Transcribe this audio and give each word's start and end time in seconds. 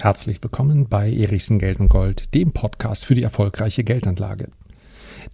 Herzlich 0.00 0.40
willkommen 0.40 0.88
bei 0.88 1.12
Erichsen 1.12 1.58
Geld 1.58 1.80
und 1.80 1.88
Gold, 1.88 2.32
dem 2.32 2.52
Podcast 2.52 3.04
für 3.04 3.16
die 3.16 3.24
erfolgreiche 3.24 3.82
Geldanlage. 3.82 4.48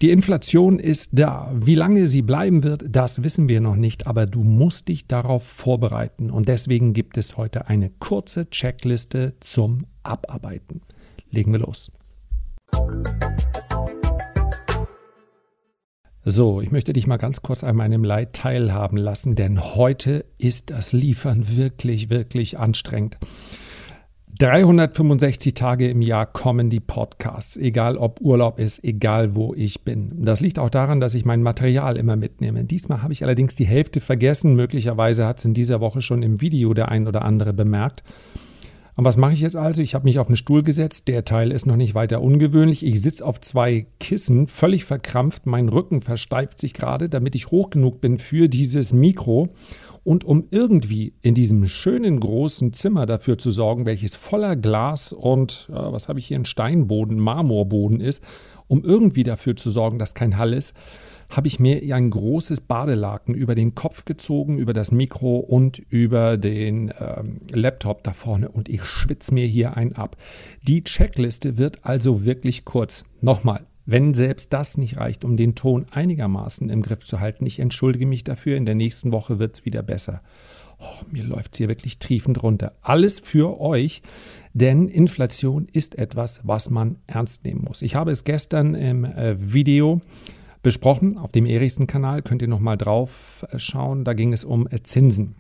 Die 0.01 0.11
Inflation 0.11 0.79
ist 0.79 1.11
da. 1.13 1.53
Wie 1.55 1.75
lange 1.75 2.09
sie 2.09 2.23
bleiben 2.23 2.63
wird, 2.63 2.83
das 2.89 3.23
wissen 3.23 3.47
wir 3.47 3.61
noch 3.61 3.77
nicht, 3.77 4.07
aber 4.07 4.25
du 4.25 4.43
musst 4.43 4.89
dich 4.89 5.07
darauf 5.07 5.43
vorbereiten. 5.47 6.31
Und 6.31 6.49
deswegen 6.49 6.95
gibt 6.95 7.19
es 7.19 7.37
heute 7.37 7.69
eine 7.69 7.91
kurze 7.91 8.49
Checkliste 8.49 9.35
zum 9.39 9.85
Abarbeiten. 10.03 10.81
Legen 11.31 11.53
wir 11.53 11.61
los. 11.61 11.93
So, 16.25 16.63
ich 16.63 16.73
möchte 16.73 16.95
dich 16.95 17.07
mal 17.07 17.19
ganz 17.19 17.43
kurz 17.43 17.63
an 17.65 17.77
meinem 17.77 18.03
Leid 18.03 18.33
teilhaben 18.33 18.97
lassen, 18.97 19.35
denn 19.35 19.63
heute 19.63 20.25
ist 20.39 20.71
das 20.71 20.95
Liefern 20.95 21.55
wirklich, 21.55 22.09
wirklich 22.09 22.59
anstrengend. 22.59 23.19
365 24.39 25.55
Tage 25.55 25.89
im 25.89 26.03
Jahr 26.03 26.27
kommen 26.27 26.69
die 26.69 26.81
Podcasts, 26.81 27.57
egal 27.57 27.97
ob 27.97 28.21
Urlaub 28.21 28.59
ist, 28.59 28.83
egal 28.83 29.37
wo 29.37 29.55
ich 29.55 29.83
bin. 29.83 30.25
Das 30.25 30.41
liegt 30.41 30.59
auch 30.59 30.71
daran, 30.71 30.99
dass 30.99 31.15
ich 31.15 31.25
mein 31.25 31.41
Material 31.41 31.97
immer 31.97 32.17
mitnehme. 32.17 32.65
Diesmal 32.65 33.03
habe 33.03 33.13
ich 33.13 33.23
allerdings 33.23 33.55
die 33.55 33.65
Hälfte 33.65 34.01
vergessen. 34.01 34.57
Möglicherweise 34.57 35.25
hat 35.25 35.39
es 35.39 35.45
in 35.45 35.55
dieser 35.55 35.81
Woche 35.81 36.03
schon 36.03 36.25
im 36.25 36.41
Video 36.41 36.75
der 36.75 36.89
ein 36.89 37.07
oder 37.07 37.23
andere 37.23 37.53
bemerkt. 37.53 38.03
Und 38.97 39.05
was 39.05 39.17
mache 39.17 39.33
ich 39.33 39.41
jetzt 39.41 39.57
also? 39.57 39.83
Ich 39.83 39.95
habe 39.95 40.05
mich 40.05 40.19
auf 40.19 40.29
einen 40.29 40.37
Stuhl 40.37 40.63
gesetzt. 40.63 41.07
Der 41.07 41.25
Teil 41.25 41.53
ist 41.53 41.67
noch 41.67 41.77
nicht 41.77 41.95
weiter 41.95 42.21
ungewöhnlich. 42.21 42.85
Ich 42.85 43.03
sitze 43.03 43.25
auf 43.25 43.41
zwei 43.41 43.87
Kissen, 44.01 44.49
völlig 44.49 44.85
verkrampft. 44.85 45.47
Mein 45.47 45.69
Rücken 45.69 46.01
versteift 46.01 46.61
sich 46.61 46.75
gerade, 46.75 47.09
damit 47.09 47.35
ich 47.35 47.49
hoch 47.49 47.71
genug 47.71 48.01
bin 48.01 48.19
für 48.19 48.49
dieses 48.49 48.93
Mikro. 48.93 49.49
Und 50.05 50.25
um 50.25 50.47
irgendwie 50.51 51.15
in 51.23 51.35
diesem 51.35 51.67
schönen 51.67 52.21
großen 52.21 52.75
Zimmer 52.75 53.07
dafür 53.07 53.39
zu 53.39 53.51
sorgen, 53.51 53.87
welches 53.87 54.17
voller 54.17 54.55
Glas 54.55 55.13
und, 55.13 55.69
äh, 55.71 55.75
was 55.75 56.09
habe 56.09 56.19
ich 56.19 56.27
hier, 56.27 56.39
ein 56.39 56.45
Steinboden, 56.45 57.19
Marmorboden 57.19 58.01
ist, 58.01 58.23
um 58.69 58.85
irgendwie 58.85 59.23
dafür 59.23 59.57
zu 59.57 59.71
sorgen, 59.71 59.99
dass 59.99 60.15
kein 60.15 60.37
Hall 60.37 60.53
ist, 60.53 60.75
habe 61.31 61.49
ich 61.49 61.59
mir 61.59 61.83
ein 61.95 62.11
großes 62.11 62.61
Badelaken 62.61 63.35
über 63.35 63.55
den 63.55 63.75
Kopf 63.75 64.05
gezogen, 64.05 64.59
über 64.59 64.73
das 64.73 64.93
Mikro 64.93 65.39
und 65.39 65.79
über 65.79 66.37
den 66.37 66.93
ähm, 67.01 67.39
Laptop 67.51 68.03
da 68.03 68.13
vorne 68.13 68.51
und 68.51 68.69
ich 68.69 68.85
schwitze 68.85 69.33
mir 69.33 69.47
hier 69.47 69.77
ein 69.77 69.95
ab. 69.95 70.17
Die 70.63 70.85
Checkliste 70.85 71.57
wird 71.57 71.85
also 71.85 72.25
wirklich 72.25 72.65
kurz. 72.65 73.05
Nochmal, 73.21 73.67
wenn 73.87 74.15
selbst 74.15 74.53
das 74.53 74.77
nicht 74.77 74.97
reicht, 74.97 75.25
um 75.25 75.37
den 75.37 75.55
Ton 75.55 75.87
einigermaßen 75.91 76.71
im 76.71 76.83
Griff 76.83 77.05
zu 77.05 77.21
halten, 77.21 77.47
ich 77.47 77.61
entschuldige 77.61 78.07
mich 78.07 78.25
dafür, 78.25 78.57
in 78.57 78.67
der 78.67 78.75
nächsten 78.75 79.13
Woche 79.13 79.39
wird 79.39 79.59
es 79.59 79.65
wieder 79.65 79.83
besser. 79.83 80.23
Oh, 80.79 81.05
mir 81.11 81.25
läuft 81.25 81.55
es 81.55 81.59
hier 81.59 81.69
wirklich 81.69 81.99
triefend 81.99 82.43
runter. 82.43 82.73
Alles 82.83 83.21
für 83.21 83.61
euch, 83.61 84.03
denn 84.55 84.89
Inflation 84.89 85.67
ist 85.73 85.97
etwas, 85.97 86.41
was 86.45 86.71
man 86.71 86.97
ernst 87.07 87.45
nehmen 87.45 87.65
muss. 87.67 87.83
Ich 87.83 87.95
habe 87.95 88.11
es 88.11 88.25
gestern 88.25 88.75
im 88.75 89.05
äh, 89.05 89.37
Video 89.53 90.01
besprochen 90.63 91.19
auf 91.19 91.31
dem 91.31 91.47
Erichsen-Kanal, 91.47 92.23
könnt 92.23 92.43
ihr 92.43 92.49
nochmal 92.49 92.77
drauf 92.77 93.47
äh, 93.51 93.59
schauen. 93.59 94.05
Da 94.05 94.15
ging 94.15 94.33
es 94.33 94.45
um 94.45 94.67
äh, 94.67 94.83
Zinsen. 94.83 95.37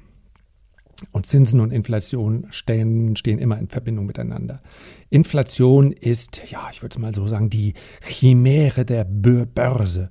Und 1.12 1.26
Zinsen 1.26 1.60
und 1.60 1.72
Inflation 1.72 2.46
stehen, 2.50 3.16
stehen 3.16 3.38
immer 3.38 3.58
in 3.58 3.68
Verbindung 3.68 4.06
miteinander. 4.06 4.62
Inflation 5.10 5.92
ist, 5.92 6.42
ja, 6.50 6.68
ich 6.72 6.82
würde 6.82 6.94
es 6.94 6.98
mal 6.98 7.14
so 7.14 7.26
sagen, 7.26 7.50
die 7.50 7.74
Chimäre 8.02 8.84
der 8.84 9.04
Börse. 9.04 10.10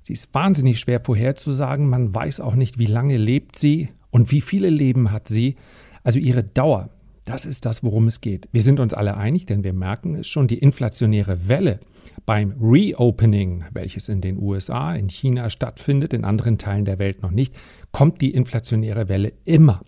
Sie 0.00 0.12
ist 0.12 0.34
wahnsinnig 0.34 0.80
schwer 0.80 1.00
vorherzusagen. 1.00 1.88
Man 1.88 2.14
weiß 2.14 2.40
auch 2.40 2.54
nicht, 2.54 2.78
wie 2.78 2.86
lange 2.86 3.16
lebt 3.16 3.58
sie 3.58 3.90
und 4.10 4.30
wie 4.30 4.40
viele 4.40 4.68
Leben 4.70 5.12
hat 5.12 5.28
sie. 5.28 5.56
Also 6.02 6.18
ihre 6.18 6.42
Dauer, 6.42 6.90
das 7.24 7.46
ist 7.46 7.64
das, 7.66 7.84
worum 7.84 8.08
es 8.08 8.20
geht. 8.20 8.48
Wir 8.52 8.62
sind 8.62 8.80
uns 8.80 8.94
alle 8.94 9.16
einig, 9.16 9.46
denn 9.46 9.62
wir 9.62 9.72
merken 9.72 10.16
es 10.16 10.26
schon, 10.26 10.48
die 10.48 10.58
inflationäre 10.58 11.48
Welle 11.48 11.78
beim 12.26 12.54
Reopening, 12.60 13.64
welches 13.72 14.08
in 14.08 14.20
den 14.20 14.38
USA, 14.40 14.94
in 14.94 15.08
China 15.08 15.50
stattfindet, 15.50 16.12
in 16.12 16.24
anderen 16.24 16.58
Teilen 16.58 16.84
der 16.84 16.98
Welt 16.98 17.22
noch 17.22 17.30
nicht, 17.30 17.54
kommt 17.92 18.20
die 18.20 18.32
inflationäre 18.32 19.08
Welle 19.08 19.32
immer. 19.44 19.82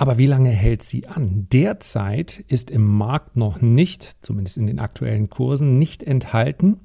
Aber 0.00 0.16
wie 0.16 0.24
lange 0.24 0.48
hält 0.48 0.82
sie 0.82 1.08
an? 1.08 1.46
Derzeit 1.52 2.42
ist 2.48 2.70
im 2.70 2.86
Markt 2.86 3.36
noch 3.36 3.60
nicht, 3.60 4.16
zumindest 4.22 4.56
in 4.56 4.66
den 4.66 4.78
aktuellen 4.78 5.28
Kursen, 5.28 5.78
nicht 5.78 6.02
enthalten, 6.02 6.80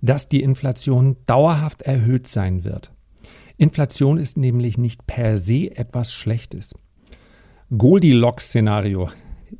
dass 0.00 0.28
die 0.28 0.42
Inflation 0.42 1.16
dauerhaft 1.26 1.82
erhöht 1.82 2.26
sein 2.26 2.64
wird. 2.64 2.90
Inflation 3.56 4.18
ist 4.18 4.36
nämlich 4.36 4.78
nicht 4.78 5.06
per 5.06 5.38
se 5.38 5.70
etwas 5.76 6.12
Schlechtes. 6.12 6.74
Goldilocks-Szenario, 7.70 9.10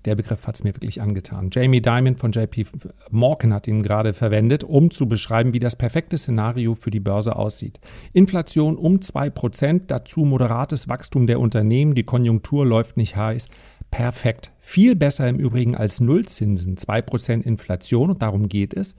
der 0.05 0.15
Begriff 0.15 0.47
hat 0.47 0.55
es 0.55 0.65
mir 0.65 0.75
wirklich 0.75 1.01
angetan. 1.01 1.51
Jamie 1.53 1.83
Dimon 1.83 2.17
von 2.17 2.33
JP 2.33 2.67
Morgan 3.11 3.53
hat 3.53 3.69
ihn 3.69 3.83
gerade 3.83 4.12
verwendet, 4.12 4.65
um 4.65 4.91
zu 4.91 5.09
beschreiben, 5.09 5.53
wie 5.53 5.59
das 5.59 5.77
perfekte 5.77 6.17
Szenario 6.19 6.75
für 6.75 6.91
die 6.91 7.01
Börse 7.01 7.37
aussieht. 7.37 7.81
Inflation 8.12 8.77
um 8.77 8.97
2%, 8.97 9.83
dazu 9.87 10.21
moderates 10.21 10.89
Wachstum 10.89 11.27
der 11.27 11.41
Unternehmen, 11.41 11.95
die 11.95 12.05
Konjunktur 12.05 12.67
läuft 12.67 12.97
nicht 12.97 13.17
heiß. 13.17 13.49
Perfekt. 13.91 14.53
Viel 14.61 14.95
besser 14.95 15.29
im 15.29 15.39
Übrigen 15.39 15.75
als 15.75 16.00
Nullzinsen. 16.00 16.77
2% 16.77 17.43
Inflation 17.43 18.11
und 18.11 18.23
darum 18.23 18.49
geht 18.49 18.75
es. 18.75 18.95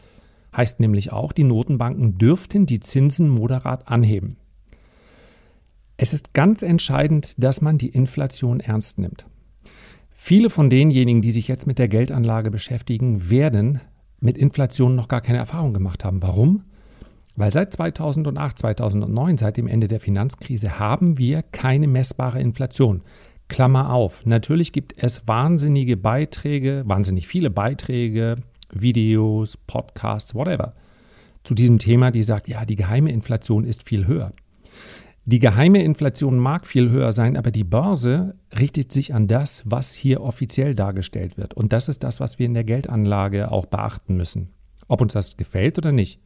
Heißt 0.56 0.82
nämlich 0.82 1.12
auch, 1.14 1.32
die 1.32 1.46
Notenbanken 1.46 2.18
dürften 2.18 2.66
die 2.66 2.82
Zinsen 2.82 3.30
moderat 3.30 3.88
anheben. 3.88 4.36
Es 5.96 6.14
ist 6.14 6.34
ganz 6.34 6.62
entscheidend, 6.62 7.42
dass 7.42 7.62
man 7.62 7.78
die 7.78 7.90
Inflation 7.90 8.60
ernst 8.60 8.98
nimmt. 8.98 9.28
Viele 10.24 10.52
von 10.52 10.70
denjenigen, 10.70 11.24
die 11.24 11.32
sich 11.32 11.48
jetzt 11.48 11.66
mit 11.66 11.80
der 11.80 11.88
Geldanlage 11.88 12.52
beschäftigen, 12.52 13.32
werden 13.32 13.82
mit 14.20 14.38
Inflation 14.38 14.94
noch 14.94 15.08
gar 15.08 15.20
keine 15.20 15.40
Erfahrung 15.40 15.74
gemacht 15.74 16.06
haben. 16.06 16.22
Warum? 16.22 16.62
Weil 17.36 17.52
seit 17.52 17.74
2008, 17.74 18.60
2009, 18.60 19.40
seit 19.40 19.58
dem 19.58 19.68
Ende 19.68 19.88
der 19.88 20.00
Finanzkrise, 20.00 20.78
haben 20.78 21.18
wir 21.18 21.42
keine 21.42 21.88
messbare 21.88 22.40
Inflation. 22.40 23.02
Klammer 23.48 23.92
auf. 23.92 24.24
Natürlich 24.28 24.74
gibt 24.74 24.94
es 24.96 25.28
wahnsinnige 25.28 25.98
Beiträge, 25.98 26.84
wahnsinnig 26.86 27.28
viele 27.28 27.50
Beiträge, 27.50 28.38
Videos, 28.72 29.58
Podcasts, 29.58 30.36
whatever, 30.36 30.76
zu 31.44 31.56
diesem 31.56 31.80
Thema, 31.80 32.12
die 32.12 32.24
sagt, 32.24 32.48
ja, 32.48 32.64
die 32.64 32.76
geheime 32.76 33.12
Inflation 33.12 33.64
ist 33.64 33.90
viel 33.90 34.06
höher. 34.06 34.34
Die 35.26 35.40
geheime 35.40 35.84
Inflation 35.84 36.38
mag 36.38 36.66
viel 36.66 36.90
höher 36.90 37.12
sein, 37.12 37.38
aber 37.38 37.52
die 37.52 37.64
Börse 37.64 38.36
richtet 38.58 38.92
sich 38.92 39.14
an 39.14 39.28
das, 39.28 39.64
was 39.66 39.94
hier 39.94 40.22
offiziell 40.22 40.74
dargestellt 40.74 41.38
wird. 41.38 41.54
Und 41.54 41.74
das 41.74 41.90
ist 41.90 42.04
das, 42.04 42.20
was 42.20 42.40
wir 42.40 42.48
in 42.48 42.56
der 42.56 42.64
Geldanlage 42.64 43.52
auch 43.52 43.68
beachten 43.68 44.18
müssen. 44.18 44.50
Ob 44.88 45.02
uns 45.02 45.14
das 45.14 45.38
gefällt 45.38 45.78
oder 45.78 45.92
nicht. 45.92 46.20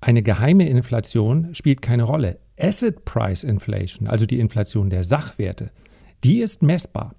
Eine 0.00 0.22
geheime 0.22 0.66
Inflation 0.66 1.54
spielt 1.54 1.82
keine 1.82 2.04
Rolle. 2.04 2.38
Asset 2.58 3.04
Price 3.04 3.44
Inflation, 3.44 4.08
also 4.08 4.24
die 4.24 4.40
Inflation 4.40 4.88
der 4.88 5.04
Sachwerte, 5.04 5.70
die 6.24 6.40
ist 6.40 6.62
messbar. 6.62 7.14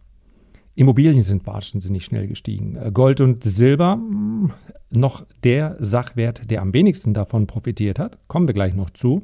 Immobilien 0.73 1.21
sind 1.21 1.45
wahnsinnig 1.45 2.05
schnell 2.05 2.27
gestiegen. 2.27 2.77
Gold 2.93 3.21
und 3.21 3.43
Silber, 3.43 3.93
hm, 3.93 4.51
noch 4.89 5.25
der 5.43 5.75
Sachwert, 5.79 6.49
der 6.49 6.61
am 6.61 6.73
wenigsten 6.73 7.13
davon 7.13 7.45
profitiert 7.45 7.99
hat, 7.99 8.17
kommen 8.27 8.47
wir 8.47 8.53
gleich 8.53 8.73
noch 8.73 8.89
zu. 8.89 9.21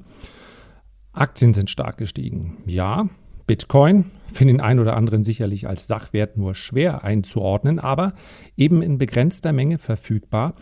Aktien 1.17 1.53
sind 1.53 1.69
stark 1.69 1.97
gestiegen. 1.97 2.57
Ja, 2.65 3.09
Bitcoin 3.47 4.05
für 4.31 4.45
den 4.45 4.59
einen 4.59 4.79
oder 4.79 4.95
anderen 4.95 5.23
sicherlich 5.23 5.67
als 5.67 5.87
Sachwert 5.87 6.37
nur 6.37 6.53
schwer 6.53 7.03
einzuordnen, 7.03 7.79
aber 7.79 8.13
eben 8.55 8.81
in 8.81 8.97
begrenzter 8.97 9.53
Menge 9.53 9.77
verfügbar, 9.77 10.53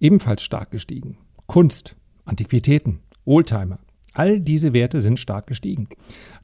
ebenfalls 0.00 0.42
stark 0.42 0.70
gestiegen. 0.70 1.18
Kunst, 1.46 1.96
Antiquitäten, 2.24 3.00
Oldtimer, 3.24 3.78
all 4.12 4.40
diese 4.40 4.72
Werte 4.72 5.00
sind 5.00 5.18
stark 5.18 5.46
gestiegen. 5.46 5.88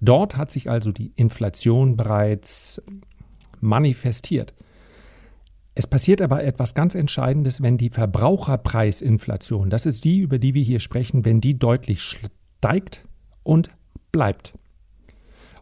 Dort 0.00 0.37
hat 0.37 0.50
sich 0.50 0.71
also 0.71 0.93
die 0.93 1.12
Inflation 1.17 1.97
bereits 1.97 2.81
manifestiert. 3.61 4.55
Es 5.75 5.87
passiert 5.87 6.23
aber 6.23 6.43
etwas 6.43 6.75
ganz 6.75 6.94
Entscheidendes, 6.94 7.62
wenn 7.62 7.76
die 7.76 7.91
Verbraucherpreisinflation, 7.91 9.71
das 9.71 9.87
ist 9.87 10.05
die, 10.05 10.19
über 10.19 10.38
die 10.38 10.55
wir 10.55 10.62
hier 10.62 10.81
sprechen, 10.81 11.25
wenn 11.25 11.41
die 11.41 11.59
deutlich 11.59 12.03
steigt, 12.03 13.05
und 13.49 13.71
bleibt. 14.12 14.53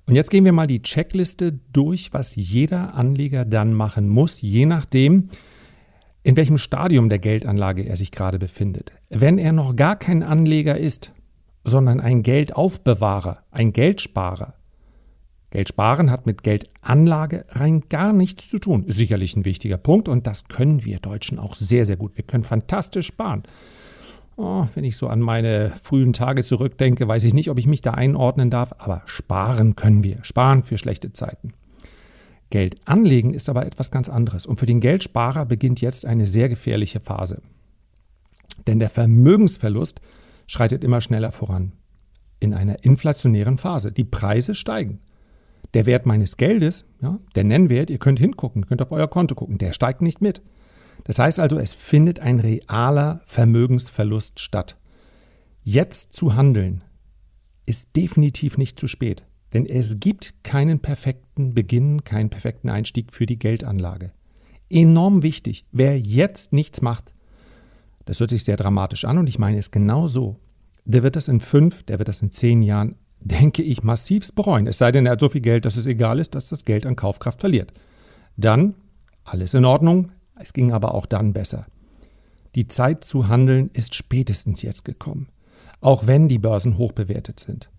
Und 0.06 0.14
jetzt 0.14 0.30
gehen 0.30 0.44
wir 0.44 0.52
mal 0.52 0.66
die 0.66 0.82
Checkliste 0.82 1.52
durch, 1.72 2.12
was 2.12 2.36
jeder 2.36 2.94
Anleger 2.94 3.44
dann 3.44 3.72
machen 3.74 4.08
muss, 4.08 4.40
je 4.40 4.66
nachdem, 4.66 5.30
in 6.22 6.36
welchem 6.36 6.58
Stadium 6.58 7.08
der 7.08 7.20
Geldanlage 7.20 7.84
er 7.84 7.96
sich 7.96 8.10
gerade 8.10 8.38
befindet. 8.38 8.92
Wenn 9.08 9.38
er 9.38 9.52
noch 9.52 9.76
gar 9.76 9.96
kein 9.96 10.24
Anleger 10.24 10.76
ist, 10.76 11.12
sondern 11.62 12.00
ein 12.00 12.22
Geldaufbewahrer, 12.22 13.42
ein 13.50 13.72
Geldsparer. 13.72 14.54
Geld 15.50 15.68
sparen 15.68 16.10
hat 16.10 16.26
mit 16.26 16.42
Geldanlage 16.42 17.44
rein 17.50 17.84
gar 17.88 18.12
nichts 18.12 18.48
zu 18.48 18.58
tun. 18.58 18.84
Sicherlich 18.88 19.36
ein 19.36 19.44
wichtiger 19.44 19.78
Punkt 19.78 20.08
und 20.08 20.26
das 20.26 20.48
können 20.48 20.84
wir 20.84 20.98
Deutschen 20.98 21.38
auch 21.38 21.54
sehr, 21.54 21.86
sehr 21.86 21.96
gut. 21.96 22.16
Wir 22.16 22.24
können 22.24 22.44
fantastisch 22.44 23.06
sparen. 23.06 23.44
Oh, 24.36 24.66
wenn 24.74 24.84
ich 24.84 24.98
so 24.98 25.08
an 25.08 25.20
meine 25.20 25.72
frühen 25.82 26.12
Tage 26.12 26.42
zurückdenke, 26.42 27.08
weiß 27.08 27.24
ich 27.24 27.32
nicht, 27.32 27.50
ob 27.50 27.58
ich 27.58 27.66
mich 27.66 27.80
da 27.80 27.92
einordnen 27.92 28.50
darf, 28.50 28.74
aber 28.78 29.02
sparen 29.06 29.76
können 29.76 30.04
wir. 30.04 30.18
Sparen 30.22 30.62
für 30.62 30.76
schlechte 30.76 31.12
Zeiten. 31.12 31.54
Geld 32.50 32.76
anlegen 32.84 33.32
ist 33.32 33.48
aber 33.48 33.66
etwas 33.66 33.90
ganz 33.90 34.08
anderes. 34.08 34.46
Und 34.46 34.60
für 34.60 34.66
den 34.66 34.80
Geldsparer 34.80 35.46
beginnt 35.46 35.80
jetzt 35.80 36.04
eine 36.04 36.26
sehr 36.26 36.48
gefährliche 36.48 37.00
Phase. 37.00 37.40
Denn 38.66 38.78
der 38.78 38.90
Vermögensverlust 38.90 40.00
schreitet 40.46 40.84
immer 40.84 41.00
schneller 41.00 41.32
voran. 41.32 41.72
In 42.38 42.52
einer 42.52 42.84
inflationären 42.84 43.56
Phase. 43.56 43.90
Die 43.90 44.04
Preise 44.04 44.54
steigen. 44.54 45.00
Der 45.74 45.86
Wert 45.86 46.06
meines 46.06 46.36
Geldes, 46.36 46.84
ja, 47.00 47.18
der 47.34 47.44
Nennwert, 47.44 47.90
ihr 47.90 47.98
könnt 47.98 48.20
hingucken, 48.20 48.66
könnt 48.66 48.82
auf 48.82 48.92
euer 48.92 49.08
Konto 49.08 49.34
gucken, 49.34 49.58
der 49.58 49.72
steigt 49.72 50.00
nicht 50.00 50.20
mit. 50.20 50.40
Das 51.04 51.18
heißt 51.18 51.40
also, 51.40 51.58
es 51.58 51.74
findet 51.74 52.20
ein 52.20 52.40
realer 52.40 53.20
Vermögensverlust 53.26 54.40
statt. 54.40 54.76
Jetzt 55.62 56.12
zu 56.12 56.34
handeln 56.34 56.84
ist 57.64 57.96
definitiv 57.96 58.58
nicht 58.58 58.78
zu 58.78 58.86
spät, 58.86 59.24
denn 59.52 59.66
es 59.66 59.98
gibt 60.00 60.44
keinen 60.44 60.80
perfekten 60.80 61.54
Beginn, 61.54 62.04
keinen 62.04 62.30
perfekten 62.30 62.70
Einstieg 62.70 63.12
für 63.12 63.26
die 63.26 63.38
Geldanlage. 63.38 64.12
Enorm 64.70 65.22
wichtig, 65.22 65.64
wer 65.72 65.98
jetzt 65.98 66.52
nichts 66.52 66.82
macht, 66.82 67.12
das 68.04 68.20
hört 68.20 68.30
sich 68.30 68.44
sehr 68.44 68.56
dramatisch 68.56 69.04
an 69.04 69.18
und 69.18 69.28
ich 69.28 69.38
meine 69.38 69.58
es 69.58 69.70
genau 69.70 70.06
so, 70.06 70.36
der 70.84 71.02
wird 71.02 71.16
das 71.16 71.28
in 71.28 71.40
fünf, 71.40 71.82
der 71.82 71.98
wird 71.98 72.08
das 72.08 72.22
in 72.22 72.30
zehn 72.30 72.62
Jahren, 72.62 72.94
denke 73.20 73.62
ich, 73.62 73.82
massivst 73.82 74.34
bereuen. 74.34 74.66
Es 74.66 74.78
sei 74.78 74.92
denn, 74.92 75.06
er 75.06 75.12
hat 75.12 75.20
so 75.20 75.28
viel 75.28 75.40
Geld, 75.40 75.64
dass 75.64 75.76
es 75.76 75.86
egal 75.86 76.20
ist, 76.20 76.34
dass 76.34 76.48
das 76.48 76.64
Geld 76.64 76.86
an 76.86 76.96
Kaufkraft 76.96 77.40
verliert. 77.40 77.72
Dann 78.36 78.74
alles 79.24 79.54
in 79.54 79.64
Ordnung, 79.64 80.12
es 80.38 80.52
ging 80.52 80.72
aber 80.72 80.94
auch 80.94 81.06
dann 81.06 81.32
besser. 81.32 81.66
Die 82.54 82.68
Zeit 82.68 83.04
zu 83.04 83.28
handeln 83.28 83.70
ist 83.72 83.94
spätestens 83.94 84.62
jetzt 84.62 84.84
gekommen 84.84 85.28
auch 85.80 86.06
wenn 86.06 86.28
die 86.28 86.38
Börsen 86.38 86.78
hoch 86.78 86.92
bewertet 86.92 87.40
sind. 87.40 87.70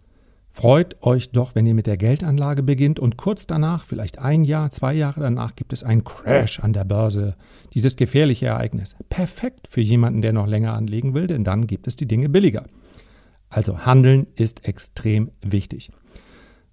Freut 0.50 1.04
euch 1.04 1.32
doch, 1.32 1.54
wenn 1.54 1.68
ihr 1.68 1.76
mit 1.76 1.86
der 1.86 1.98
Geldanlage 1.98 2.64
beginnt 2.64 3.00
und 3.00 3.16
kurz 3.16 3.46
danach, 3.46 3.84
vielleicht 3.86 4.18
ein 4.18 4.44
Jahr, 4.44 4.72
zwei 4.72 4.94
Jahre 4.94 5.20
danach, 5.20 5.56
gibt 5.56 5.72
es 5.72 5.84
einen 5.84 6.04
Crash 6.04 6.60
an 6.62 6.74
der 6.74 6.84
Börse. 6.84 7.36
Dieses 7.76 7.96
gefährliche 7.96 8.48
Ereignis. 8.48 8.96
Perfekt 9.10 9.68
für 9.68 9.82
jemanden, 9.82 10.24
der 10.24 10.34
noch 10.34 10.48
länger 10.48 10.74
anlegen 10.74 11.14
will, 11.14 11.28
denn 11.28 11.44
dann 11.44 11.68
gibt 11.68 11.86
es 11.86 11.96
die 11.96 12.08
Dinge 12.08 12.28
billiger. 12.28 12.66
Also 13.50 13.86
Handeln 13.86 14.26
ist 14.36 14.66
extrem 14.66 15.30
wichtig. 15.42 15.92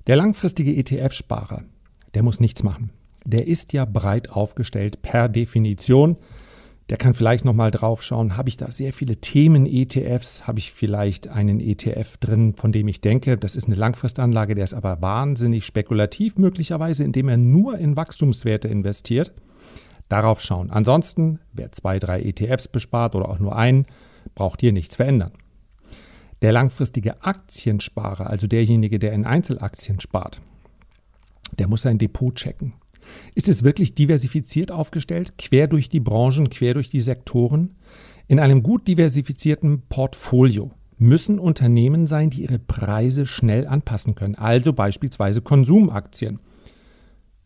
Der 0.07 0.17
langfristige 0.17 0.75
ETF-Sparer, 0.75 1.63
der 2.15 2.23
muss 2.23 2.41
nichts 2.41 2.63
machen. 2.63 2.91
Der 3.25 3.47
ist 3.47 3.73
ja 3.73 3.85
breit 3.85 4.31
aufgestellt 4.31 5.03
per 5.03 5.29
Definition 5.29 6.17
der 6.91 6.99
kann 6.99 7.15
vielleicht 7.15 7.47
nochmal 7.47 7.71
drauf 7.71 8.03
schauen, 8.03 8.37
habe 8.37 8.51
ich 8.51 8.59
da 8.59 8.71
sehr 8.71 8.93
viele 8.93 9.17
Themen-ETFs, 9.17 10.47
habe 10.47 10.59
ich 10.59 10.73
vielleicht 10.73 11.29
einen 11.29 11.59
ETF 11.59 12.19
drin, 12.19 12.55
von 12.59 12.73
dem 12.73 12.89
ich 12.89 13.01
denke, 13.01 13.39
das 13.39 13.57
ist 13.57 13.67
eine 13.67 13.75
Langfristanlage, 13.75 14.55
der 14.55 14.65
ist 14.65 14.75
aber 14.75 15.01
wahnsinnig 15.01 15.65
spekulativ, 15.65 16.37
möglicherweise, 16.37 17.03
indem 17.03 17.31
er 17.31 17.39
nur 17.39 17.79
in 17.79 17.97
Wachstumswerte 17.97 18.69
investiert. 18.69 19.33
Darauf 20.11 20.43
schauen. 20.43 20.71
Ansonsten, 20.71 21.41
wer 21.55 21.73
zwei, 21.73 21.99
drei 21.99 22.21
ETFs 22.21 22.69
bespart 22.69 23.15
oder 23.15 23.31
auch 23.31 23.39
nur 23.39 23.57
einen, 23.57 23.87
braucht 24.35 24.61
hier 24.61 24.73
nichts 24.73 24.97
verändern. 24.97 25.33
Der 26.43 26.53
langfristige 26.53 27.23
Aktiensparer, 27.25 28.29
also 28.29 28.47
derjenige, 28.47 28.99
der 28.99 29.13
in 29.13 29.25
Einzelaktien 29.25 30.01
spart, 30.01 30.43
der 31.59 31.69
muss 31.69 31.83
sein 31.83 31.97
Depot 31.97 32.35
checken. 32.35 32.75
Ist 33.35 33.49
es 33.49 33.63
wirklich 33.63 33.95
diversifiziert 33.95 34.71
aufgestellt, 34.73 35.39
quer 35.39 35.67
durch 35.67 35.89
die 35.89 36.01
Branchen, 36.01 36.51
quer 36.51 36.75
durch 36.75 36.91
die 36.91 37.01
Sektoren? 37.01 37.77
In 38.27 38.41
einem 38.41 38.63
gut 38.63 38.87
diversifizierten 38.89 39.83
Portfolio 39.89 40.71
müssen 40.99 41.39
Unternehmen 41.39 42.07
sein, 42.07 42.31
die 42.31 42.43
ihre 42.43 42.59
Preise 42.59 43.27
schnell 43.27 43.67
anpassen 43.67 44.15
können, 44.15 44.35
also 44.35 44.73
beispielsweise 44.73 45.43
Konsumaktien. 45.43 46.39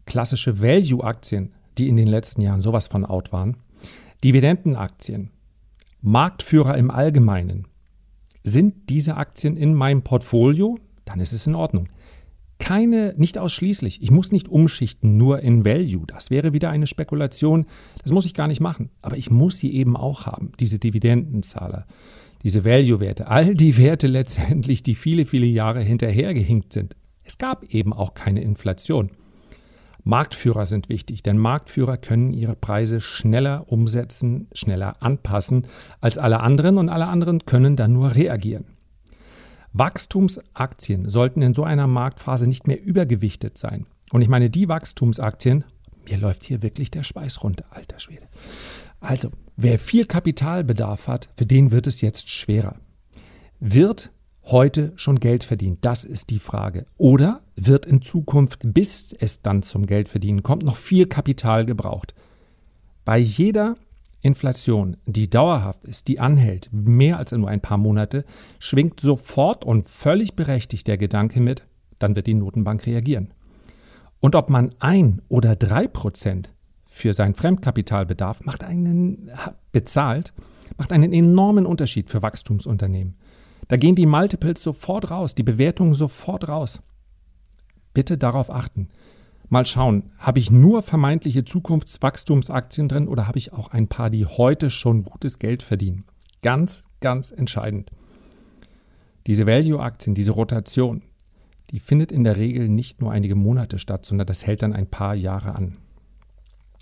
Klassische 0.07 0.63
Value-Aktien, 0.63 1.53
die 1.77 1.89
in 1.89 1.97
den 1.97 2.09
letzten 2.09 2.43
Jahren 2.43 2.61
sowas 2.61 2.87
von 2.87 3.05
out 3.05 3.33
waren, 3.33 3.57
Dividendenaktien, 4.25 5.31
Marktführer 6.01 6.77
im 6.77 6.91
Allgemeinen. 6.91 7.67
Sind 8.45 8.89
diese 8.89 9.17
Aktien 9.17 9.57
in 9.57 9.75
meinem 9.75 10.03
Portfolio? 10.03 10.79
Dann 11.05 11.21
ist 11.21 11.33
es 11.33 11.47
in 11.47 11.55
Ordnung 11.55 11.89
keine, 12.59 13.15
nicht 13.17 13.39
ausschließlich. 13.39 14.03
Ich 14.03 14.11
muss 14.11 14.33
nicht 14.33 14.49
umschichten 14.49 15.17
nur 15.17 15.41
in 15.41 15.65
Value. 15.65 16.07
Das 16.07 16.31
wäre 16.31 16.53
wieder 16.53 16.71
eine 16.71 16.87
Spekulation. 16.87 17.67
Das 18.03 18.13
muss 18.13 18.27
ich 18.27 18.35
gar 18.35 18.49
nicht 18.49 18.61
machen. 18.61 18.91
Aber 19.03 19.17
ich 19.17 19.31
muss 19.31 19.59
sie 19.59 19.73
eben 19.75 19.97
auch 19.97 20.27
haben, 20.27 20.53
diese 20.61 20.79
Dividendenzahler, 20.79 21.87
diese 22.43 22.65
Value-Werte, 22.65 23.29
all 23.29 23.55
die 23.55 23.77
Werte 23.77 24.07
letztendlich, 24.07 24.83
die 24.83 24.95
viele, 24.95 25.27
viele 25.27 25.47
Jahre 25.47 25.81
hinterhergehinkt 25.81 26.73
sind. 26.73 26.97
Es 27.25 27.39
gab 27.39 27.65
eben 27.65 27.93
auch 27.93 28.15
keine 28.15 28.43
Inflation. 28.43 29.11
Marktführer 30.05 30.65
sind 30.65 30.89
wichtig, 30.89 31.23
denn 31.23 31.37
Marktführer 31.37 31.99
können 31.99 32.33
ihre 32.33 32.57
Preise 32.57 33.01
schneller 33.01 33.65
umsetzen, 33.67 34.49
schneller 34.55 35.03
anpassen 35.03 35.67
als 36.01 36.17
alle 36.17 36.41
anderen 36.41 36.79
und 36.79 36.89
alle 36.89 37.09
anderen 37.09 37.45
können 37.45 37.77
dann 37.77 37.93
nur 37.93 38.15
reagieren. 38.15 38.78
Wachstumsaktien 39.73 41.09
sollten 41.09 41.43
in 41.43 41.55
so 41.55 41.65
einer 41.65 41.87
Marktphase 41.87 42.47
nicht 42.47 42.67
mehr 42.67 42.83
übergewichtet 42.83 43.59
sein. 43.59 43.87
Und 44.11 44.23
ich 44.23 44.29
meine, 44.29 44.51
die 44.51 44.69
Wachstumsaktien, 44.69 45.65
mir 46.09 46.19
läuft 46.19 46.45
hier 46.45 46.63
wirklich 46.63 46.91
der 46.91 47.03
Schweiß 47.03 47.43
runter, 47.43 47.67
alter 47.71 47.99
Schwede. 47.99 48.27
Also, 49.01 49.31
wer 49.57 49.79
viel 49.79 50.07
Kapitalbedarf 50.07 51.07
hat, 51.07 51.29
für 51.37 51.47
den 51.47 51.71
wird 51.71 51.87
es 51.87 52.01
jetzt 52.01 52.31
schwerer. 52.31 52.77
Wird 53.61 54.11
heute 54.45 54.93
schon 54.97 55.21
Geld 55.21 55.45
verdient? 55.45 55.85
Das 55.85 56.05
ist 56.05 56.31
die 56.31 56.39
Frage. 56.39 56.87
Oder 56.97 57.43
wird 57.55 57.87
in 57.87 58.03
Zukunft, 58.03 58.61
bis 58.65 59.13
es 59.13 59.43
dann 59.43 59.63
zum 59.63 59.87
Geldverdienen 59.87 60.43
kommt, 60.43 60.63
noch 60.63 60.77
viel 60.77 61.07
Kapital 61.07 61.67
gebraucht? 61.67 62.15
Bei 63.05 63.19
jeder 63.19 63.77
Inflation, 64.21 64.97
die 65.07 65.31
dauerhaft 65.31 65.85
ist, 65.85 66.09
die 66.09 66.19
anhält, 66.19 66.69
mehr 66.73 67.19
als 67.19 67.33
nur 67.33 67.49
ein 67.49 67.61
paar 67.61 67.79
Monate, 67.79 68.25
schwingt 68.59 69.01
sofort 69.01 69.65
und 69.65 69.89
völlig 69.89 70.35
berechtigt 70.35 70.87
der 70.89 70.99
Gedanke 70.99 71.41
mit, 71.41 71.67
dann 71.99 72.17
wird 72.17 72.27
die 72.27 72.35
Notenbank 72.35 72.87
reagieren. 72.87 73.33
Und 74.21 74.35
ob 74.35 74.51
man 74.51 74.75
ein 74.81 75.23
oder 75.29 75.55
drei 75.55 75.87
Prozent 75.87 76.53
für 76.87 77.15
sein 77.15 77.35
Fremdkapitalbedarf 77.35 78.45
macht 78.45 78.65
einen 78.65 79.31
bezahlt, 79.71 80.33
macht 80.77 80.93
einen 80.93 81.13
enormen 81.13 81.67
Unterschied 81.67 82.11
für 82.11 82.23
Wachstumsunternehmen. 82.23 83.15
Da 83.69 83.77
gehen 83.77 83.95
die 83.95 84.07
Multiples 84.07 84.63
sofort 84.63 85.11
raus, 85.11 85.35
die 85.35 85.43
Bewertungen 85.43 85.95
sofort 85.95 86.49
raus. 86.49 86.83
Bitte 87.95 88.19
darauf 88.19 88.51
achten. 88.51 88.89
Mal 89.51 89.65
schauen, 89.65 90.11
habe 90.19 90.39
ich 90.39 90.51
nur 90.51 90.83
vermeintliche 90.83 91.45
Zukunftswachstumsaktien 91.45 92.89
drin 92.89 93.09
oder 93.09 93.27
habe 93.27 93.39
ich 93.39 93.53
auch 93.53 93.69
ein 93.69 93.89
paar, 93.89 94.11
die 94.11 94.27
heute 94.27 94.71
schon 94.71 95.05
gutes 95.05 95.39
Geld 95.39 95.63
verdienen? 95.63 96.05
Ganz, 96.43 96.83
ganz 97.01 97.31
entscheidend. 97.31 97.91
Diese 99.27 99.47
Value-Aktien, 99.47 100.15
diese 100.15 100.33
Rotation, 100.33 101.03
die 101.71 101.81
findet 101.81 102.13
in 102.13 102.25
der 102.25 102.37
Regel 102.37 102.69
nicht 102.69 103.01
nur 103.01 103.13
einige 103.13 103.35
Monate 103.35 103.79
statt, 103.79 104.07
sondern 104.07 104.27
das 104.27 104.47
hält 104.47 104.63
dann 104.63 104.73
ein 104.73 104.87
paar 104.87 105.15
Jahre 105.15 105.55
an. 105.55 105.79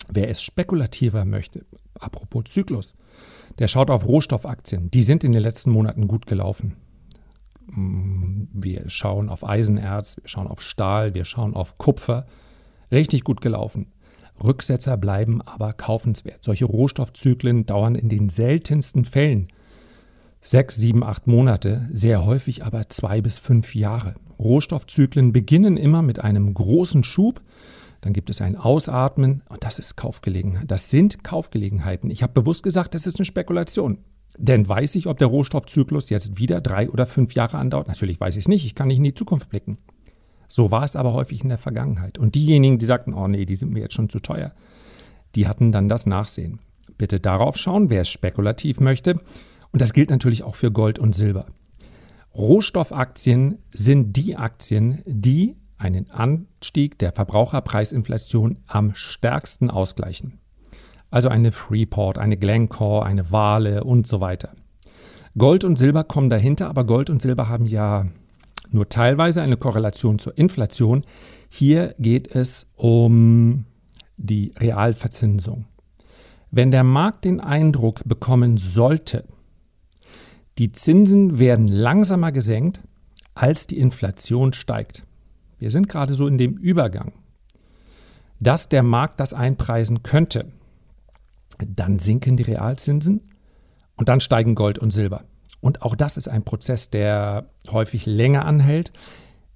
Wer 0.09 0.29
es 0.29 0.43
spekulativer 0.43 1.25
möchte, 1.25 1.65
apropos 1.99 2.45
Zyklus, 2.45 2.95
der 3.59 3.69
schaut 3.69 3.91
auf 3.91 4.07
Rohstoffaktien. 4.07 4.91
Die 4.91 5.03
sind 5.03 5.25
in 5.25 5.33
den 5.33 5.43
letzten 5.43 5.71
Monaten 5.71 6.07
gut 6.07 6.27
gelaufen. 6.27 6.77
Mm, 7.67 8.45
wir 8.53 8.89
schauen 8.89 9.29
auf 9.29 9.49
Eisenerz, 9.49 10.17
wir 10.17 10.29
schauen 10.29 10.47
auf 10.47 10.61
Stahl, 10.61 11.15
wir 11.15 11.25
schauen 11.25 11.55
auf 11.55 11.79
Kupfer. 11.79 12.27
Richtig 12.91 13.25
gut 13.25 13.41
gelaufen. 13.41 13.87
Rücksetzer 14.43 14.97
bleiben 14.97 15.41
aber 15.43 15.73
kaufenswert. 15.73 16.45
Solche 16.45 16.67
Rohstoffzyklen 16.67 17.67
dauern 17.67 17.95
in 17.95 18.09
den 18.09 18.29
seltensten 18.29 19.05
Fällen 19.05 19.49
sechs, 20.47 20.77
sieben, 20.77 21.03
acht 21.03 21.27
Monate, 21.27 21.89
sehr 21.93 22.25
häufig 22.25 22.65
aber 22.65 22.89
zwei 22.89 23.21
bis 23.21 23.39
fünf 23.39 23.75
Jahre. 23.75 24.15
Rohstoffzyklen 24.39 25.33
beginnen 25.33 25.77
immer 25.77 26.03
mit 26.03 26.21
einem 26.21 26.55
großen 26.55 27.05
Schub, 27.05 27.43
dann 28.01 28.13
gibt 28.13 28.31
es 28.31 28.41
ein 28.41 28.57
Ausatmen 28.57 29.43
und 29.49 29.65
das 29.65 29.79
ist 29.79 29.97
Kaufgelegenheit. 29.97 30.71
Das 30.71 30.91
sind 30.91 31.25
Kaufgelegenheiten. 31.25 32.11
Ich 32.11 32.23
habe 32.23 32.35
bewusst 32.35 32.63
gesagt, 32.63 32.95
das 32.95 33.07
ist 33.07 33.19
eine 33.19 33.25
Spekulation. 33.25 33.99
Denn 34.39 34.69
weiß 34.69 34.95
ich, 34.97 35.07
ob 35.07 35.19
der 35.19 35.29
Rohstoffzyklus 35.29 36.11
jetzt 36.11 36.39
wieder 36.39 36.61
drei 36.61 36.91
oder 36.91 37.07
fünf 37.07 37.33
Jahre 37.33 37.57
andauert? 37.57 37.89
Natürlich 37.89 38.21
weiß 38.21 38.37
ich 38.37 38.45
es 38.45 38.49
nicht. 38.49 38.67
Ich 38.67 38.75
kann 38.75 38.89
nicht 38.89 38.99
in 38.99 39.05
die 39.05 39.15
Zukunft 39.15 39.49
blicken. 39.49 39.79
So 40.49 40.71
war 40.71 40.85
es 40.85 40.97
aber 40.97 41.13
häufig 41.13 41.43
in 41.43 41.49
der 41.49 41.59
Vergangenheit. 41.59 42.19
Und 42.19 42.35
diejenigen, 42.35 42.79
die 42.79 42.87
sagten, 42.87 43.15
oh 43.15 43.29
nee, 43.29 43.45
die 43.45 43.57
sind 43.57 43.73
mir 43.73 43.81
jetzt 43.81 43.95
schon 43.95 44.09
zu 44.09 44.21
teuer, 44.21 44.53
die 45.35 45.49
hatten 45.49 45.73
dann 45.73 45.89
das 45.89 46.07
Nachsehen. 46.07 46.61
Bitte 46.99 47.21
darauf 47.21 47.57
schauen, 47.57 47.91
wer 47.91 48.03
es 48.03 48.09
spekulativ 48.09 48.81
möchte. 48.81 49.15
Und 49.73 49.83
das 49.83 49.93
gilt 49.93 50.11
natürlich 50.11 50.43
auch 50.43 50.55
für 50.55 50.71
Gold 50.71 50.99
und 50.99 51.15
Silber. 51.15 51.47
Rohstoffaktien 52.35 53.59
sind 53.73 54.17
die 54.17 54.37
Aktien, 54.37 55.03
die 55.07 55.57
einen 55.79 56.11
Anstieg 56.11 56.99
der 56.99 57.13
Verbraucherpreisinflation 57.13 58.59
am 58.67 58.95
stärksten 58.95 59.71
ausgleichen. 59.71 60.39
Also 61.11 61.29
eine 61.29 61.53
Freeport, 61.53 62.19
eine 62.19 62.37
Glencore, 62.37 63.05
eine 63.05 63.31
Wale 63.31 63.85
und 63.85 64.07
so 64.07 64.21
weiter. 64.21 64.53
Gold 65.39 65.65
und 65.65 65.79
Silber 65.79 66.05
kommen 66.05 66.31
dahinter, 66.31 66.69
aber 66.69 66.85
Gold 66.85 67.11
und 67.11 67.21
Silber 67.21 67.49
haben 67.49 67.67
ja 67.67 68.07
nur 68.71 68.89
teilweise 68.89 69.43
eine 69.43 69.57
Korrelation 69.57 70.19
zur 70.19 70.37
Inflation. 70.37 71.05
Hier 71.49 71.95
geht 71.99 72.35
es 72.35 72.67
um 72.77 73.65
die 74.17 74.53
Realverzinsung. 74.59 75.67
Wenn 76.51 76.71
der 76.71 76.85
Markt 76.85 77.25
den 77.25 77.41
Eindruck 77.41 78.03
bekommen 78.05 78.57
sollte, 78.57 79.25
die 80.59 80.73
Zinsen 80.73 81.39
werden 81.39 81.69
langsamer 81.69 82.33
gesenkt, 82.33 82.83
als 83.35 83.67
die 83.67 83.79
Inflation 83.79 84.53
steigt. 84.55 85.05
Wir 85.59 85.71
sind 85.71 85.89
gerade 85.89 86.15
so 86.15 86.27
in 86.27 86.39
dem 86.39 86.57
Übergang, 86.57 87.13
dass 88.41 88.69
der 88.69 88.83
Markt 88.83 89.21
das 89.21 89.35
einpreisen 89.35 90.03
könnte. 90.03 90.53
Dann 91.59 91.99
sinken 91.99 92.37
die 92.37 92.45
Realzinsen 92.45 93.21
und 93.97 94.09
dann 94.09 94.21
steigen 94.21 94.55
Gold 94.55 94.79
und 94.79 94.93
Silber. 94.93 95.25
Und 95.61 95.83
auch 95.83 95.97
das 95.97 96.17
ist 96.17 96.29
ein 96.29 96.45
Prozess, 96.45 96.91
der 96.91 97.47
häufig 97.71 98.07
länger 98.07 98.45
anhält. 98.45 98.93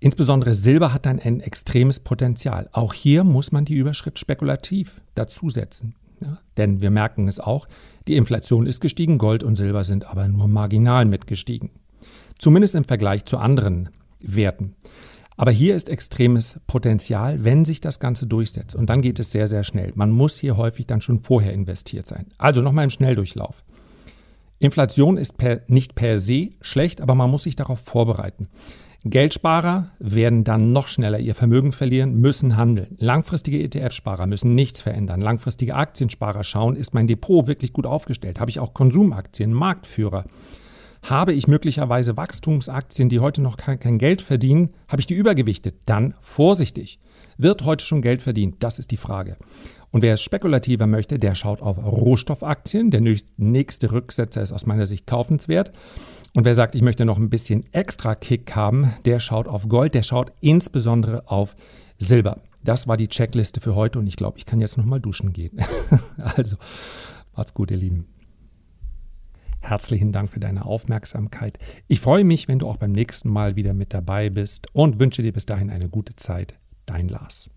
Insbesondere 0.01 0.55
Silber 0.55 0.95
hat 0.95 1.07
dann 1.07 1.21
ein 1.21 1.41
extremes 1.41 2.01
Potenzial. 2.01 2.69
Auch 2.73 2.95
hier 2.95 3.23
muss 3.23 3.53
man 3.53 3.67
die 3.67 3.75
Überschrift 3.75 4.19
spekulativ 4.19 5.03
dazusetzen. 5.15 5.95
Ja, 6.23 6.39
denn 6.57 6.81
wir 6.81 6.91
merken 6.91 7.29
es 7.29 7.41
auch, 7.41 7.67
die 8.07 8.17
Inflation 8.17 8.67
ist 8.67 8.81
gestiegen, 8.81 9.19
Gold 9.19 9.43
und 9.43 9.57
Silber 9.57 9.85
sind 9.85 10.07
aber 10.07 10.29
nur 10.29 10.49
marginal 10.49 11.05
mitgestiegen. 11.05 11.71
Zumindest 12.39 12.75
im 12.75 12.85
Vergleich 12.85 13.25
zu 13.25 13.39
anderen 13.39 13.91
Werten. 14.21 14.75
Aber 15.37 15.51
hier 15.51 15.75
ist 15.75 15.89
extremes 15.89 16.61
Potenzial, 16.67 17.45
wenn 17.45 17.65
sich 17.65 17.81
das 17.81 17.99
Ganze 17.99 18.27
durchsetzt. 18.27 18.75
Und 18.75 18.91
dann 18.91 19.01
geht 19.01 19.19
es 19.19 19.31
sehr, 19.31 19.49
sehr 19.49 19.65
schnell. 19.65 19.93
Man 19.95 20.11
muss 20.11 20.37
hier 20.37 20.59
häufig 20.59 20.87
dann 20.87 21.01
schon 21.01 21.23
vorher 21.23 21.55
investiert 21.55 22.07
sein. 22.07 22.27
Also 22.37 22.61
nochmal 22.61 22.85
im 22.85 22.91
Schnelldurchlauf. 22.91 23.65
Inflation 24.61 25.17
ist 25.17 25.39
per, 25.39 25.63
nicht 25.69 25.95
per 25.95 26.19
se 26.19 26.51
schlecht, 26.61 27.01
aber 27.01 27.15
man 27.15 27.31
muss 27.31 27.45
sich 27.45 27.57
darauf 27.57 27.81
vorbereiten. 27.81 28.47
Geldsparer 29.05 29.93
werden 29.99 30.45
dann 30.45 30.73
noch 30.73 30.89
schneller 30.89 31.19
ihr 31.19 31.35
Vermögen 31.35 31.73
verlieren, 31.73 32.21
müssen 32.21 32.59
handeln. 32.59 32.97
Langfristige 32.99 33.63
ETF-Sparer 33.63 34.27
müssen 34.27 34.55
nichts 34.55 34.83
verändern. 34.83 35.23
Langfristige 35.23 35.75
Aktiensparer 35.75 36.45
schauen, 36.45 36.77
ist 36.77 36.93
mein 36.93 37.07
Depot 37.07 37.47
wirklich 37.47 37.73
gut 37.73 37.87
aufgestellt? 37.87 38.39
Habe 38.39 38.51
ich 38.51 38.61
auch 38.61 38.75
Konsumaktien, 38.75 39.55
Marktführer? 39.55 40.27
Habe 41.03 41.33
ich 41.33 41.49
möglicherweise 41.49 42.19
Wachstumsaktien, 42.19 43.09
die 43.09 43.21
heute 43.21 43.41
noch 43.41 43.57
kein, 43.57 43.81
kein 43.81 43.97
Geld 43.97 44.21
verdienen? 44.21 44.75
Habe 44.87 45.01
ich 45.01 45.07
die 45.07 45.15
übergewichtet? 45.15 45.77
Dann 45.87 46.13
vorsichtig. 46.21 47.01
Wird 47.39 47.65
heute 47.65 47.87
schon 47.87 48.03
Geld 48.03 48.21
verdient? 48.21 48.57
Das 48.59 48.79
ist 48.79 48.91
die 48.91 48.99
Frage. 48.99 49.39
Und 49.93 50.03
wer 50.03 50.15
es 50.15 50.23
spekulativer 50.23 50.87
möchte, 50.87 51.19
der 51.19 51.35
schaut 51.35 51.63
auf 51.63 51.79
Rohstoffaktien. 51.79 52.91
Der 52.91 53.01
nächste 53.37 53.93
Rücksetzer 53.93 54.43
ist 54.43 54.53
aus 54.53 54.67
meiner 54.67 54.87
Sicht 54.87 55.07
kaufenswert. 55.07 55.73
Und 56.33 56.45
wer 56.45 56.55
sagt, 56.55 56.75
ich 56.75 56.83
möchte 56.83 57.05
noch 57.05 57.19
ein 57.19 57.31
bisschen 57.31 57.65
extra 57.73 58.15
Kick 58.15 58.55
haben, 58.55 58.93
der 59.05 59.19
schaut 59.19 59.49
auf 59.49 59.69
Gold, 59.69 59.95
der 59.95 60.05
schaut 60.05 60.33
insbesondere 60.41 61.29
auf 61.29 61.57
Silber. 61.99 62.41
Das 62.63 62.87
war 62.87 62.97
die 62.97 63.09
Checkliste 63.09 63.61
für 63.61 63.75
heute 63.75 63.99
und 63.99 64.07
ich 64.07 64.17
glaube, 64.17 64.39
ich 64.39 64.47
kann 64.47 64.61
jetzt 64.61 64.77
noch 64.77 64.85
mal 64.85 65.01
duschen 65.01 65.33
gehen. 65.33 65.59
also, 66.19 66.57
macht's 67.35 67.55
gut, 67.55 67.71
ihr 67.71 67.77
Lieben. 67.79 68.07
Herzlichen 69.61 70.13
Dank 70.13 70.31
für 70.31 70.41
deine 70.41 70.65
Aufmerksamkeit. 70.65 71.59
Ich 71.89 72.01
freue 72.01 72.25
mich, 72.25 72.49
wenn 72.49 72.59
du 72.59 72.69
auch 72.69 72.77
beim 72.77 72.93
nächsten 72.93 73.29
Mal 73.29 73.57
wieder 73.57 73.75
mit 73.75 73.93
dabei 73.93 74.31
bist 74.31 74.69
und 74.73 74.99
wünsche 75.01 75.23
dir 75.23 75.33
bis 75.33 75.47
dahin 75.47 75.71
eine 75.71 75.89
gute 75.89 76.17
Zeit. 76.17 76.55
Dein 76.87 77.09
Lars. 77.09 77.51